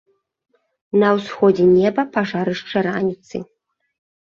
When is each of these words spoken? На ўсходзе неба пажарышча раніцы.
На 1.03 1.09
ўсходзе 1.17 1.67
неба 1.75 2.01
пажарышча 2.17 2.77
раніцы. 2.91 3.37